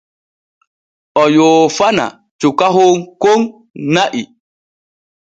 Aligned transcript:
O 1.21 1.23
yoofana 1.35 2.05
cukahon 2.39 2.95
kon 3.21 3.41
na’i. 3.93 4.21